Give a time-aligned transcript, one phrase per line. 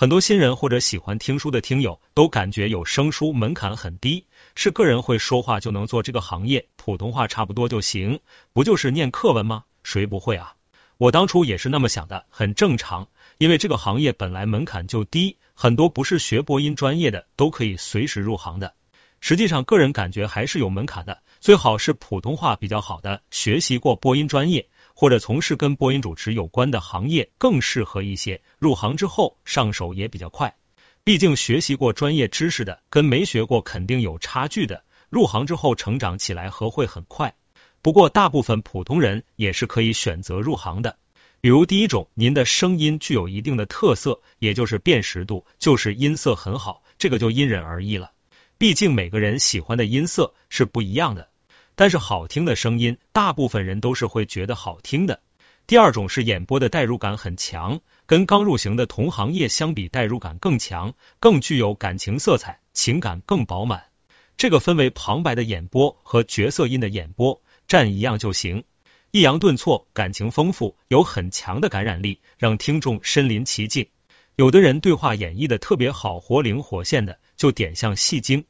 [0.00, 8.20] 很多新人或者喜欢听书的听友都感觉有声书门槛很低，是个人会说话就能做这个行业，普通话差不多就行，
[8.52, 9.64] 不就是念课文吗？
[9.82, 10.54] 谁不会啊？
[10.98, 13.08] 我当初也是那么想的，很正常，
[13.38, 18.74] 因为这个行业本来门槛就低，很多不是学播音专业的都可以随时入行的。
[19.20, 24.68] 实际上，个人感觉还是有门槛的，最好是普通话比较好的，学习过播音专业。
[25.00, 30.56] 或者从事跟播音主持有关的行业更适合一些，入行之后上手也比较快。
[31.04, 37.36] 毕竟学习过专业知识的跟没学过肯定有差距的，入行之后成长起来和会很快。
[37.80, 40.98] 不过大部分普通人也是可以选择入行的。
[41.40, 48.10] 比如第一种，您的声音具有一定的特色，也就是辨识度，就是音色很好，这个就因人而异了。
[48.58, 51.27] 毕竟每个人喜欢的音色是不一样的。
[51.78, 55.20] 但是好听的声音，大部分人都是会觉得好听的。
[55.68, 63.84] 第二种是演播的代入感很强，跟刚入行的同行业相比，代入感更强，更具有感情色彩，情感更饱满。
[64.36, 68.64] 这个分为旁白的演播和角色音的演播，站一样就行。
[69.12, 73.86] 抑扬顿挫，感情丰富，有很强的感染力，让听众身临其境。
[74.34, 78.46] 有的人对话演绎的特别好，活灵活现的，就点像戏精。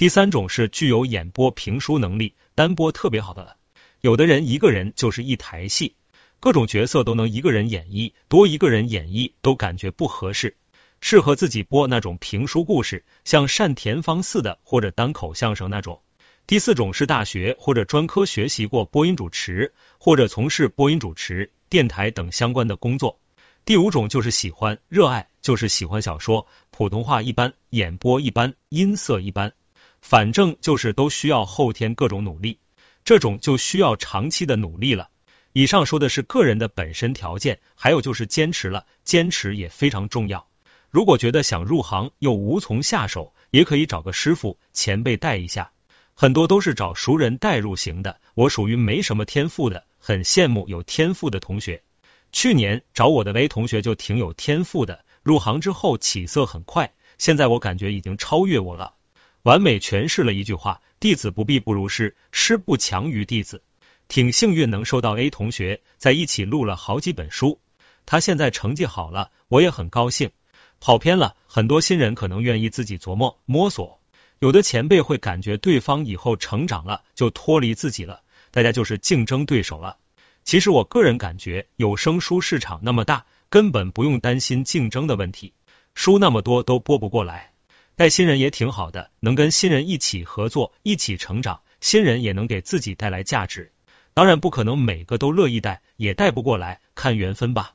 [0.00, 2.34] 第三种是具有演播评书能力。
[2.54, 3.58] 单播特别好的，
[4.00, 5.94] 有的人一个人就是一台戏，
[6.40, 10.56] 各种角色都能一个人演绎，多一个人演绎都感觉不合适，
[11.02, 16.00] 适合自己播那种评书故事，像单田芳似的或者单口相声那种。
[16.46, 23.20] 第四种是大学或者专科学习过播音主持，或者从事播音主持、电台等相关的工作。
[23.66, 29.52] 第五种就是喜欢、热爱，就是喜欢小说，普通话一般，演播一般，音色一般。
[30.00, 32.58] 反正就是都需要后天各种努力，
[33.04, 35.10] 这种就需要长期的努力了。
[35.52, 40.46] 以上说的是个人的本身条件，还有就是坚持了，坚持也非常重要。
[40.90, 45.72] 如果觉得想入行又无从下手，也可以找个师傅前辈带一下，
[46.14, 48.20] 很多都是找熟人带入型的。
[48.34, 51.82] 我属于没什么天赋的，很羡慕有天赋的同学。
[52.32, 58.94] 去年找我的 A 同学就挺有天赋的，入行之后起色很快，现在我感觉已经超越我了。
[59.42, 63.62] 完美诠释了一句话：弟子不必不如师，师不强于弟子。
[64.06, 67.60] 挺幸运能收到 A 同学，在一起录了好几本书。
[68.04, 70.30] 他现在成绩好了，我也很高兴。
[70.78, 74.00] 跑偏了，很多新人可能愿意自己琢磨摸索，
[74.40, 79.96] 有的前辈会感觉对方以后成长了，就脱离自己了，大家就是竞争对手了。
[80.42, 85.52] 其实我个人感觉，有声书市场那么大，根本不用担心竞争的问题，
[85.94, 87.49] 书那么多都播不过来。
[88.00, 93.72] 带新人也挺好的，能跟新人一起合作，一起成长，新人也能给自己带来价值。
[94.14, 97.74] 当然不可能每个都乐意带，也带不过来，看缘分吧。